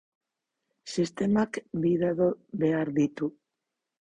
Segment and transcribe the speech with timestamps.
[0.93, 2.31] Sistemak bi dado
[2.65, 3.31] behar ditu